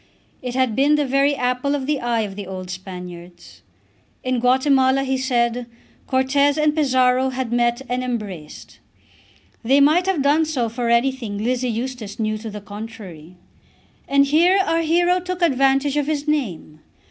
It 0.41 0.55
had 0.55 0.75
been 0.75 0.95
the 0.95 1.05
very 1.05 1.35
apple 1.35 1.75
of 1.75 1.85
the 1.85 1.99
eye 2.01 2.21
of 2.21 2.35
the 2.35 2.47
old 2.47 2.71
Spaniards. 2.71 3.61
In 4.23 4.39
Guatemala, 4.39 5.03
he 5.03 5.15
said, 5.15 5.67
Cortez 6.07 6.57
and 6.57 6.75
Pizarro 6.75 7.29
had 7.29 7.53
met 7.53 7.83
and 7.87 8.03
embraced. 8.03 8.79
They 9.61 9.79
might 9.79 10.07
have 10.07 10.23
done 10.23 10.45
so 10.45 10.69
for 10.69 10.89
anything 10.89 11.37
Lizzie 11.37 11.69
Eustace 11.69 12.19
knew 12.19 12.39
to 12.39 12.49
the 12.49 12.61
contrary. 12.61 13.35
And 14.07 14.25
here 14.25 14.57
our 14.65 14.81
hero 14.81 15.19
took 15.19 15.43
advantage 15.43 15.97
of 15.97 16.07
his 16.07 16.27
name. 16.27 16.79